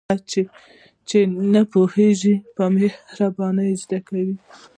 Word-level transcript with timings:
هغه 0.09 0.19
څه 0.31 0.41
چې 1.09 1.19
نه 1.53 1.61
پوهیږو 1.71 2.35
په 2.55 2.63
مهربانۍ 2.75 3.69
را 3.75 3.79
زده 3.81 3.99
کوي. 4.07 4.35